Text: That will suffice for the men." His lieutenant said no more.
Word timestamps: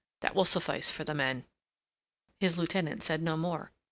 That 0.21 0.33
will 0.33 0.45
suffice 0.45 0.89
for 0.89 1.03
the 1.03 1.13
men." 1.13 1.45
His 2.39 2.57
lieutenant 2.57 3.03
said 3.03 3.21
no 3.21 3.37
more. 3.37 3.71